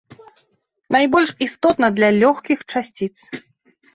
Найбольш 0.95 1.33
істотна 1.47 1.87
для 1.99 2.09
лёгкіх 2.21 2.63
часціц. 2.71 3.13